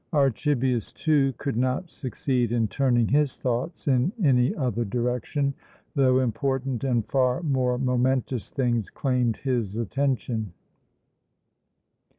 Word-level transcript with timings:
Archibius, 0.13 0.91
too, 0.91 1.31
could 1.37 1.55
not 1.55 1.91
succeed 1.91 2.51
in 2.51 2.67
turning 2.67 3.09
his 3.09 3.37
thoughts 3.37 3.87
in 3.87 4.11
any 4.23 4.51
other 4.55 4.83
direction, 4.83 5.53
though 5.93 6.17
important 6.17 6.83
and 6.83 7.05
far 7.05 7.43
more 7.43 7.77
momentous 7.77 8.49
things 8.49 8.89
claimed 8.89 9.37
his 9.37 9.75
attention. 9.77 10.53